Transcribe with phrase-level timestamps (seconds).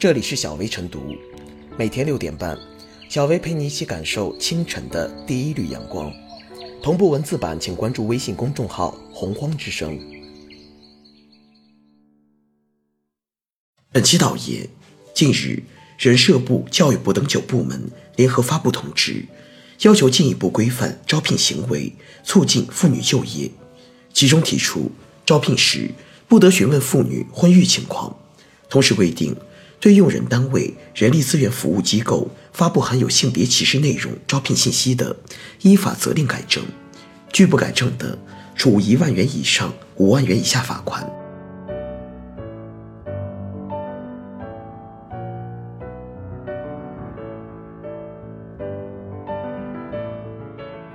[0.00, 1.14] 这里是小薇晨读，
[1.76, 2.58] 每天六点半，
[3.10, 6.10] 小薇陪你一起感受清晨的第一缕阳光。
[6.82, 10.00] 同步文字版，请关注微信公众号“洪荒之声”。
[13.92, 14.66] 本期导言：
[15.12, 15.62] 近日，
[15.98, 19.26] 人社部、教育部等九部门联合发布通知，
[19.82, 21.92] 要求进一步规范招聘行为，
[22.24, 23.50] 促进妇女就业。
[24.14, 24.92] 其中提出，
[25.26, 25.90] 招聘时
[26.26, 28.16] 不得询问妇女婚育情况，
[28.70, 29.36] 同时规定，
[29.80, 35.16] 对用人单位、人力资源服务机构发布含有性别歧视内容招聘信息的，
[35.62, 36.62] 依法责令改正；
[37.32, 38.18] 拒不改正的，
[38.54, 41.10] 处一万元以上五万元以下罚款。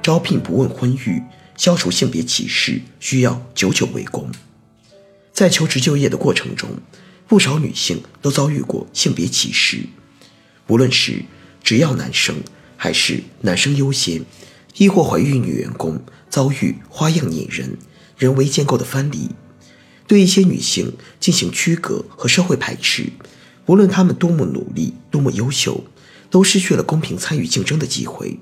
[0.04, 1.24] 招聘不问婚育。
[1.58, 4.30] 消除性别歧视需要久久为功。
[5.32, 6.70] 在求职就业的过程中，
[7.28, 9.80] 不少女性都遭遇过性别歧视，
[10.68, 11.24] 无论是
[11.64, 12.36] 只要男生，
[12.78, 14.24] 还是男生优先，
[14.78, 17.78] 亦或怀孕女员工遭遇花样拟人、
[18.18, 19.32] 人为建构的藩篱，
[20.06, 23.12] 对一些女性进行区隔和社会排斥。
[23.66, 25.84] 无论她们多么努力、多么优秀，
[26.30, 28.40] 都失去了公平参与竞争的机会。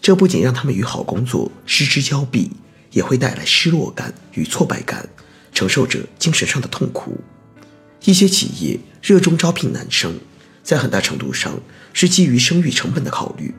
[0.00, 2.50] 这不仅让他们与好工作失之交臂，
[2.92, 5.06] 也会带来失落感与挫败感，
[5.52, 7.20] 承受着精神上的痛苦。
[8.06, 10.20] 一些企业热衷招聘男生，
[10.62, 11.60] 在很大程度上
[11.92, 13.52] 是基于生育成本的考虑。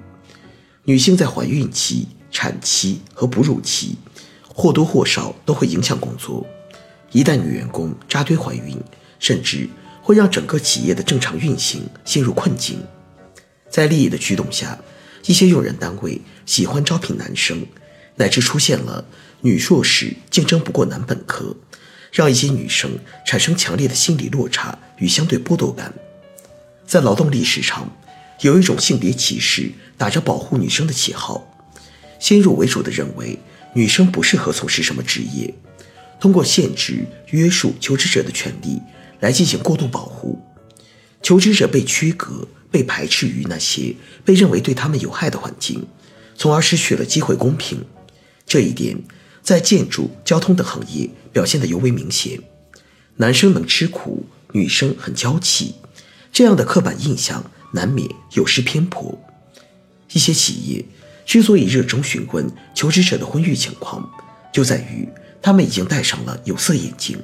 [0.85, 3.97] 女性在怀孕期、产期和哺乳期，
[4.47, 6.47] 或多或少都会影响工作。
[7.11, 8.77] 一旦女员工扎堆怀孕，
[9.19, 9.67] 甚至
[10.01, 12.81] 会让整个企业的正常运行陷入困境。
[13.69, 14.79] 在利益的驱动下。
[15.25, 17.65] 一些用人单位喜欢招聘男生，
[18.15, 19.03] 乃至出现了
[19.41, 21.53] 女硕士竞争不过男本科，
[22.11, 22.91] 让一些女生
[23.25, 25.93] 产生强烈的心理落差与相对剥夺感。
[26.85, 27.91] 在劳动力市场，
[28.41, 31.47] 有一种性别歧视打着保护女生的旗号，
[32.19, 33.37] 先入为主的认为
[33.73, 35.53] 女生不适合从事什么职业，
[36.19, 38.81] 通过限制约束求职者的权利
[39.19, 40.41] 来进行过度保护，
[41.21, 42.47] 求职者被区隔。
[42.69, 43.95] 被排斥于那些
[44.25, 45.87] 被认为对他们有害的环境，
[46.35, 47.81] 从而失去了机会公平。
[48.45, 49.01] 这一点
[49.41, 52.41] 在建筑、交通等行业表现得尤为明显。
[53.17, 55.75] 男生能吃苦，女生很娇气，
[56.33, 59.21] 这样的刻板印象难免有失偏颇。
[60.13, 60.83] 一些企业
[61.27, 64.09] 之所以热衷询问求职者的婚育情况，
[64.51, 65.07] 就在于
[65.39, 67.15] 他们已经戴上了有色眼镜，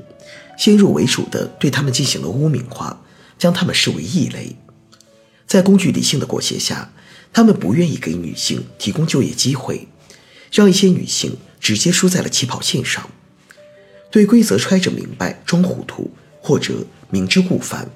[0.60, 3.02] 先入为主地对他们进行了污名化，
[3.40, 4.56] 将他们视为异类。
[5.48, 6.94] 在工具理性的裹挟下，
[7.34, 9.88] 他们不愿意给女性提供就业机会，
[10.52, 13.10] 让一些女性直接输在了起跑线上。
[14.14, 17.90] 对规则揣着明白装糊涂，或者明知故犯。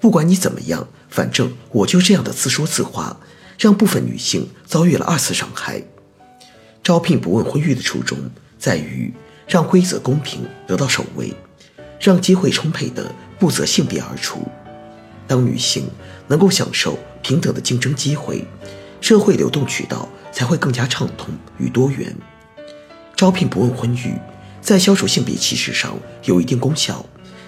[0.00, 3.20] 不管你怎么样，反正我就这样的自说自话，
[3.58, 5.82] 让部分女性遭遇了二次伤害。
[6.82, 8.18] 招聘不问婚育的初衷
[8.58, 9.12] 在于
[9.46, 11.34] 让规则公平得到首位，
[12.00, 14.48] 让机会充沛的不择性别而出。
[15.26, 15.86] 当女性
[16.26, 18.46] 能够享受平等的竞争机会，
[19.02, 21.28] 社会流动渠道才会更加畅通
[21.58, 22.16] 与多元。
[23.14, 24.14] 招聘不问婚育，
[24.64, 25.94] 在消除性别歧视上
[26.24, 27.04] 有一定功效，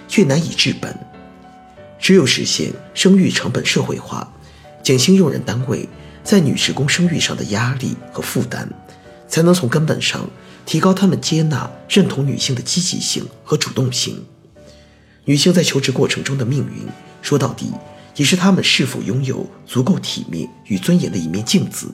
[0.06, 0.94] 却难以治本。
[1.99, 4.31] 只有实现生育成本社会化，
[4.82, 5.88] 减轻用人单位
[6.22, 8.69] 在女职工生育上的压力和负担，
[9.27, 10.28] 才能从根本上
[10.66, 14.22] 提高他们接纳、认同女性的积极性和主动性。
[15.25, 16.87] 女性在求职过程中的命运。
[17.22, 17.72] 说到底，
[18.15, 21.93] 也是她们是否拥有足够体面与尊严的一面镜子。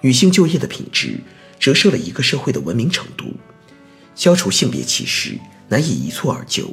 [0.00, 1.20] 女性就业的品质，
[1.60, 3.32] 折射了一个社会的文明程度。
[4.16, 5.38] 消除性别歧视
[5.68, 6.72] 难以一蹴而就，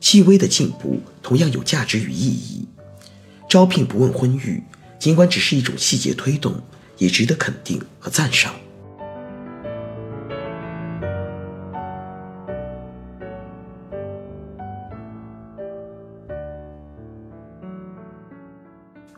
[0.00, 2.66] 细微的进步同样有价值与意义。
[3.48, 4.62] 招聘不问婚育，
[4.98, 6.58] 尽管只是一种细节推动，
[6.96, 8.54] 也值得肯定和赞赏。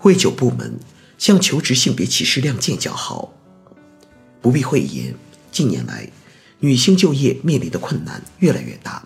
[0.03, 0.81] 为九部门
[1.17, 3.33] 向求职性别歧视亮剑叫好。
[4.41, 5.15] 不必讳言，
[5.53, 6.11] 近年来，
[6.63, 9.05] 女性就业面临的困难越来越大，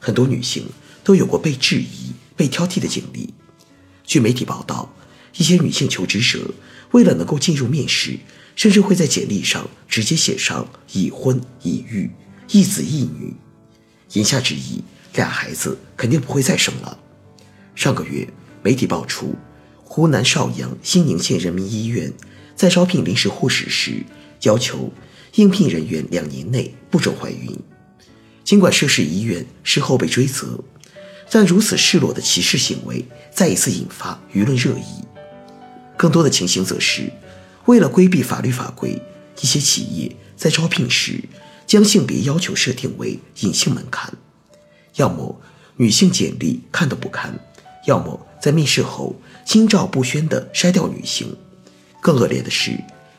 [0.00, 0.66] 很多女性
[1.04, 3.32] 都有过被质疑、被挑剔的经历。
[4.04, 4.92] 据媒体报道，
[5.36, 6.52] 一些女性求职者
[6.90, 8.18] 为了能够进入面试，
[8.56, 12.10] 甚至会在简历上直接写上已婚、已育、
[12.50, 13.32] 一子一女，
[14.14, 14.82] 言下之意，
[15.14, 16.98] 俩孩子肯定不会再生了。
[17.76, 18.28] 上个月，
[18.60, 19.36] 媒体爆出。
[19.84, 22.12] 湖南邵阳新宁县人民医院
[22.56, 24.04] 在招聘临时护士时，
[24.42, 24.92] 要求
[25.34, 27.56] 应聘人员两年内不准怀孕。
[28.44, 30.58] 尽管涉事医院事后被追责，
[31.30, 35.04] 但如此赤裸的歧视行为再一次引发舆论热议。
[35.96, 37.12] 更多的情形则是，
[37.66, 39.02] 为了规避法律法规，
[39.42, 41.20] 一些企业在招聘时
[41.66, 44.14] 将性别要求设定为隐性门槛，
[44.94, 45.38] 要么
[45.76, 47.38] 女性简历看都不看，
[47.86, 49.14] 要么在面试后
[49.44, 51.36] 心照不宣地筛掉女性。
[52.00, 52.72] 更恶劣的是，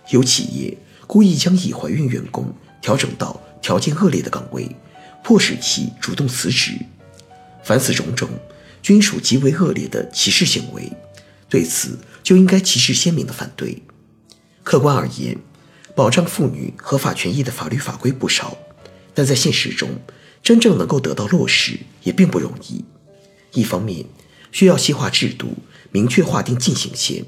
[0.10, 0.76] 有企业
[1.10, 2.54] 故意将已怀孕员工
[2.84, 4.70] 调整到条件恶劣的岗位，
[5.24, 6.74] 迫使其主动辞职。
[7.64, 8.30] 凡此种种，
[8.84, 10.88] 均属极为恶劣的歧视行为，
[11.50, 13.82] 对此就应该旗帜鲜明的反对。
[14.62, 15.36] 客观而言，
[15.96, 18.56] 保障妇女合法权益的法律法规不少，
[19.16, 19.90] 但在现实中，
[20.44, 22.86] 真正能够得到落实也并不容易。
[23.54, 24.06] 一方面，
[24.52, 25.56] 需要细化制度，
[25.92, 27.26] 明确划定进行线。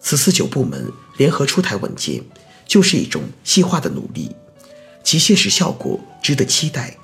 [0.00, 2.24] 此次九部门联合出台文件，
[2.68, 4.30] 就是一种细化的努力，
[5.02, 6.96] 其现实效果值得期待。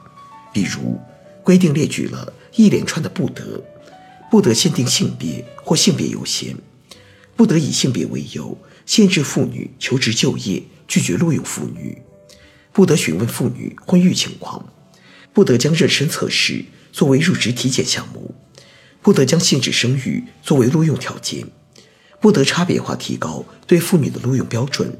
[0.52, 1.00] 比如，
[1.42, 3.60] 规定列举了一连串的不得：
[4.30, 6.56] 不得限定性别或性别优先，
[7.34, 8.56] 不得以性别为由
[8.86, 12.02] 限制妇女求职就业，拒绝录用妇女，
[12.72, 14.68] 不得询问妇女婚育情况，
[15.32, 18.34] 不得将妊娠测试作为入职体检项目，
[19.02, 21.46] 不得将限制生育作为录用条件，
[22.20, 24.96] 不得差别化提高对妇女的录用标准。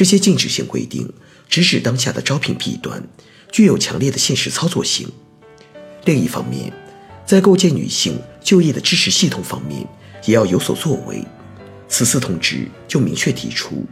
[0.00, 1.12] 这些禁止性规定
[1.46, 3.06] 直指当下的招聘弊端，
[3.52, 5.06] 具有强烈的现实操作性。
[6.06, 6.72] 另一方面，
[7.26, 9.86] 在构建女性就业的支持系统方面，
[10.24, 11.22] 也要有所作为。
[11.86, 13.84] 此次通知就明确提出，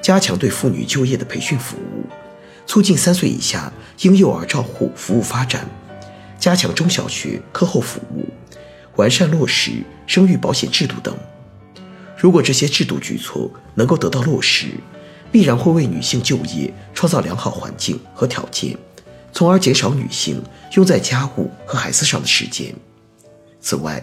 [0.00, 2.06] 加强对妇女就业的培训服务，
[2.64, 3.72] 促进三岁以下
[4.02, 5.68] 婴幼儿照护服务发展，
[6.38, 8.28] 加强中小学课后服务，
[8.94, 9.72] 完善落实
[10.06, 11.12] 生育保险制度等。
[12.16, 14.66] 如果这些制度举措能够得到落实，
[15.30, 18.76] 必然会为女性就业创造良好环境和条件。
[19.32, 20.42] 从而减少女性
[20.74, 22.74] 用在家务和孩子上的时间。
[23.60, 24.02] 此外，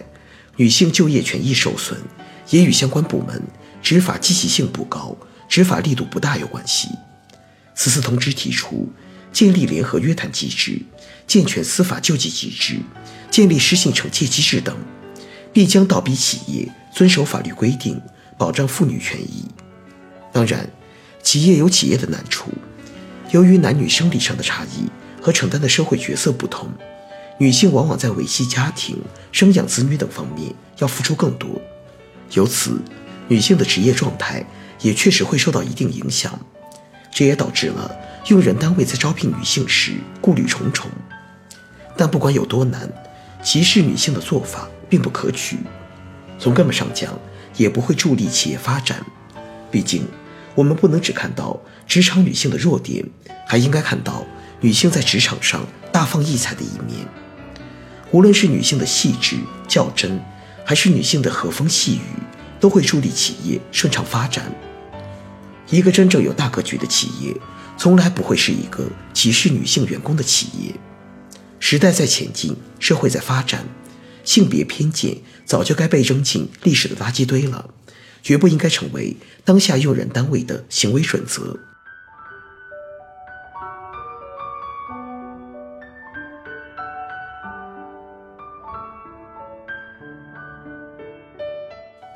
[0.56, 2.00] 女性就业权益受损
[2.48, 3.42] 也与相关部门
[3.82, 5.16] 执法积极性不高、
[5.48, 6.88] 执法力度不大有关系。
[7.74, 8.88] 此次通知提出
[9.32, 10.80] 建立联合约谈机制、
[11.26, 12.78] 健全司法救济机制、
[13.30, 14.74] 建立失信惩戒机制等，
[15.52, 18.00] 必将倒逼企业遵守法律规定，
[18.38, 19.44] 保障妇女权益。
[20.32, 20.70] 当然，
[21.26, 22.52] 企业有企业的难处，
[23.32, 24.88] 由于男女生理上的差异。
[25.20, 26.68] 和承担的社会角色不同，
[27.36, 28.96] 女性往往在维系家庭、
[29.32, 31.60] 生养子女等方面要付出更多，
[32.34, 32.80] 由此，
[33.26, 34.46] 女性的职业状态
[34.80, 36.38] 也确实会受到一定影响。
[37.10, 37.90] 这也导致了
[38.28, 40.88] 用人单位在招聘女性时顾虑重重。
[41.96, 42.88] 但不管有多难，
[43.42, 45.58] 歧视女性的做法并不可取，
[46.38, 47.12] 从根本上讲，
[47.56, 49.04] 也不会助力企业发展。
[49.72, 50.06] 毕竟，
[50.56, 53.04] 我们不能只看到职场女性的弱点，
[53.46, 54.26] 还应该看到。
[54.62, 57.06] 女性在职场上大放异彩的一面，
[58.10, 59.36] 无论是女性的细致
[59.68, 60.18] 较真，
[60.64, 62.22] 还是女性的和风细雨，
[62.58, 64.50] 都会助力企业顺畅发展。
[65.68, 67.36] 一个真正有大格局的企业，
[67.76, 70.74] 从来不会是一个歧视女性员工的企业。
[71.60, 73.66] 时代在前进，社会在发展，
[74.24, 77.68] 性别偏见早就该被扔进历史的垃圾堆了，
[78.26, 81.56] 绝不应该成为当下用人单位的行为准则。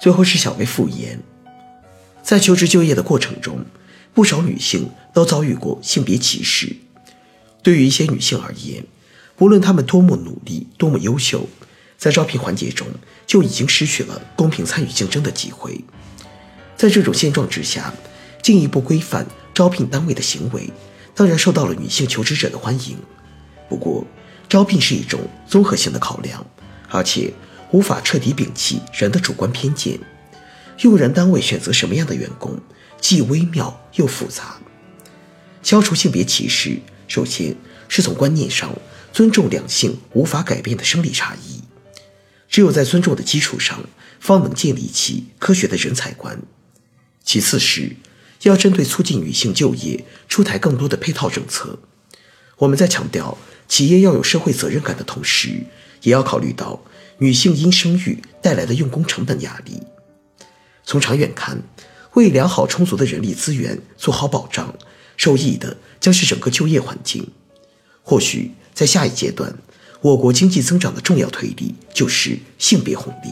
[0.00, 1.20] 最后是小薇复言，
[2.24, 3.64] 在求职就业的过程中，
[4.12, 6.74] 不少女性都遭遇过性别歧视。
[7.62, 8.84] 对于一些女性而言，
[9.36, 11.48] 不论她们多么努力、多么优秀，
[11.96, 12.88] 在招聘环节中
[13.28, 15.84] 就已经失去了公平参与竞争的机会。
[16.80, 17.92] 在这种现状之下，
[18.42, 20.72] 进一步规范招聘单位的行为，
[21.14, 22.96] 当然受到了女性求职者的欢迎。
[23.68, 24.06] 不过，
[24.48, 26.42] 招聘是一种综合性的考量，
[26.88, 27.34] 而且。
[27.72, 29.96] 无法彻底摒弃人的主观偏见，
[30.80, 32.58] 用人单位选择什么样的员工，
[33.00, 34.58] 既微妙又复杂。
[35.62, 37.54] 消除性别歧视，首先
[37.86, 38.76] 是从观念上
[39.12, 41.62] 尊重两性无法改变的生理差异，
[42.48, 43.78] 只有在尊重的基础上，
[44.18, 46.42] 方能建立起科学的人才观。
[47.24, 47.96] 其次是
[48.42, 51.78] 要针对促进女性就业出台更多的配套政策。
[52.58, 55.64] 我们在强调企业要有社会责任感的同时，
[56.02, 56.82] 也要考虑到。
[57.22, 59.82] 女性因生育带来的用工成本压力，
[60.84, 61.62] 从长远看，
[62.14, 64.74] 为良好充足的人力资源做好保障，
[65.18, 67.30] 受益的将是整个就业环境。
[68.02, 69.54] 或许在下一阶段，
[70.00, 73.28] 我国经济增长的重要推力就是性别红利。